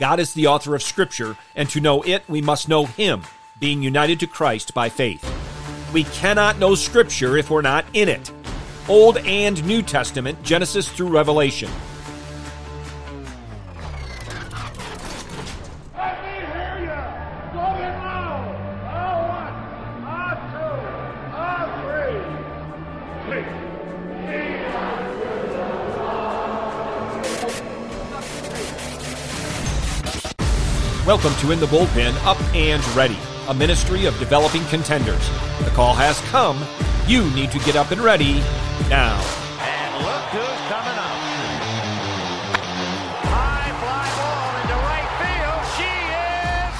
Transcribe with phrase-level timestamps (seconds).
[0.00, 3.20] God is the author of Scripture, and to know it, we must know Him,
[3.58, 5.22] being united to Christ by faith.
[5.92, 8.32] We cannot know Scripture if we're not in it.
[8.88, 11.70] Old and New Testament, Genesis through Revelation.
[15.94, 17.52] Let me hear you.
[17.52, 18.19] Go.
[31.06, 33.16] Welcome to In the Bullpen Up and Ready,
[33.48, 35.30] a ministry of developing contenders.
[35.64, 36.62] The call has come.
[37.08, 38.40] You need to get up and ready
[38.90, 39.18] now.
[39.62, 41.16] And look who's coming up.
[43.24, 45.64] High fly ball into right field.
[45.80, 45.88] She
[46.68, 46.76] is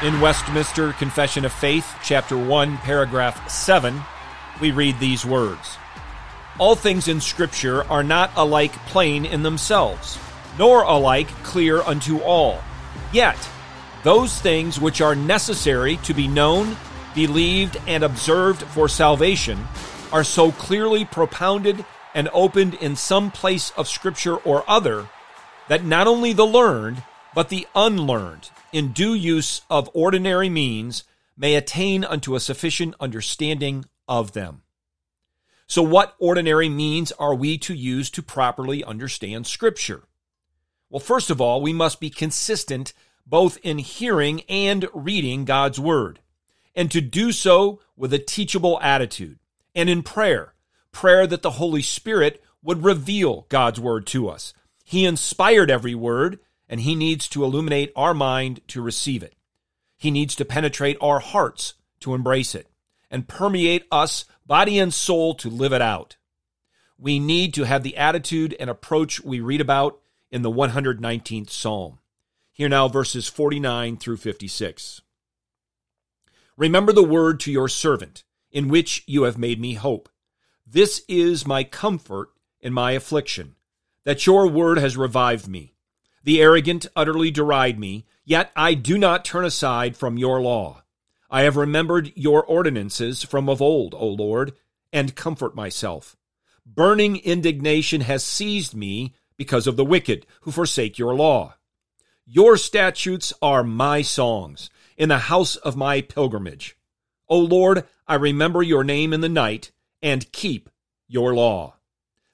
[0.00, 0.14] gone.
[0.14, 4.00] In Westminster Confession of Faith, chapter 1, paragraph 7,
[4.62, 5.76] we read these words
[6.58, 10.18] All things in Scripture are not alike plain in themselves,
[10.58, 12.60] nor alike clear unto all.
[13.12, 13.36] Yet,
[14.02, 16.76] those things which are necessary to be known,
[17.14, 19.66] believed, and observed for salvation
[20.12, 25.08] are so clearly propounded and opened in some place of Scripture or other
[25.68, 27.02] that not only the learned,
[27.34, 31.04] but the unlearned, in due use of ordinary means,
[31.36, 34.62] may attain unto a sufficient understanding of them.
[35.66, 40.02] So, what ordinary means are we to use to properly understand Scripture?
[40.92, 42.92] Well, first of all, we must be consistent
[43.26, 46.20] both in hearing and reading God's Word,
[46.76, 49.38] and to do so with a teachable attitude,
[49.74, 50.52] and in prayer,
[50.92, 54.52] prayer that the Holy Spirit would reveal God's Word to us.
[54.84, 59.34] He inspired every word, and He needs to illuminate our mind to receive it.
[59.96, 62.68] He needs to penetrate our hearts to embrace it,
[63.10, 66.18] and permeate us, body and soul, to live it out.
[66.98, 70.01] We need to have the attitude and approach we read about
[70.32, 72.00] in the 119th Psalm.
[72.50, 75.02] Here now, verses 49 through 56.
[76.56, 80.08] Remember the word to your servant, in which you have made me hope.
[80.66, 82.30] This is my comfort
[82.60, 83.56] in my affliction,
[84.04, 85.74] that your word has revived me.
[86.24, 90.82] The arrogant utterly deride me, yet I do not turn aside from your law.
[91.30, 94.52] I have remembered your ordinances from of old, O Lord,
[94.92, 96.16] and comfort myself.
[96.64, 101.56] Burning indignation has seized me because of the wicked who forsake your law.
[102.24, 106.76] Your statutes are my songs in the house of my pilgrimage.
[107.28, 110.70] O Lord, I remember your name in the night and keep
[111.08, 111.74] your law.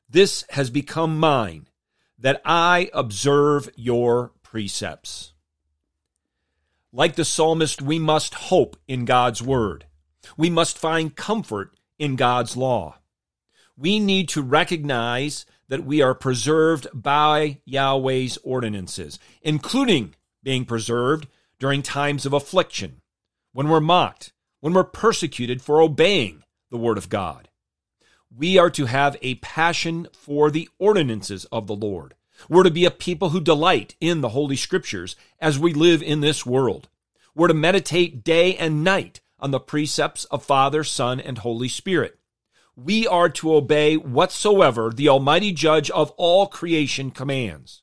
[0.06, 1.66] This has become mine,
[2.18, 5.32] that I observe your precepts.
[6.92, 9.86] Like the psalmist, we must hope in God's word.
[10.36, 12.98] We must find comfort in God's law.
[13.78, 21.82] We need to recognize that we are preserved by Yahweh's ordinances, including being preserved during
[21.82, 23.00] times of affliction,
[23.52, 27.48] when we're mocked, when we're persecuted for obeying the word of God.
[28.34, 32.14] We are to have a passion for the ordinances of the Lord.
[32.48, 36.20] We're to be a people who delight in the Holy Scriptures as we live in
[36.20, 36.88] this world.
[37.34, 42.17] We're to meditate day and night on the precepts of Father, Son, and Holy Spirit
[42.84, 47.82] we are to obey whatsoever the Almighty Judge of all creation commands.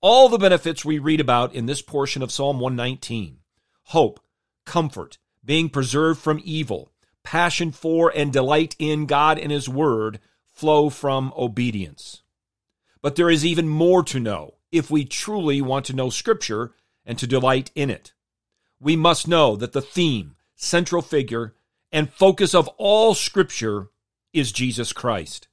[0.00, 3.40] All the benefits we read about in this portion of Psalm 119
[3.88, 4.20] hope,
[4.64, 6.92] comfort, being preserved from evil,
[7.24, 12.22] passion for and delight in God and His Word flow from obedience.
[13.02, 16.72] But there is even more to know if we truly want to know Scripture
[17.04, 18.14] and to delight in it.
[18.80, 21.54] We must know that the theme, central figure,
[21.92, 23.89] and focus of all Scripture
[24.32, 25.48] is Jesus Christ.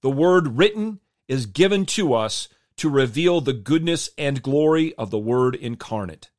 [0.00, 2.48] The word written is given to us
[2.78, 6.30] to reveal the goodness and glory of the Word incarnate.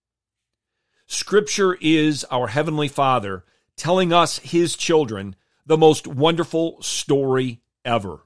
[1.05, 3.43] Scripture is our Heavenly Father
[3.75, 5.35] telling us, His children,
[5.65, 8.21] the most wonderful story ever.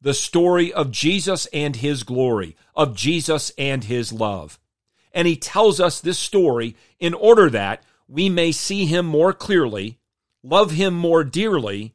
[0.00, 4.58] The story of Jesus and His glory, of Jesus and His love.
[5.12, 9.98] And He tells us this story in order that we may see Him more clearly,
[10.42, 11.94] love Him more dearly,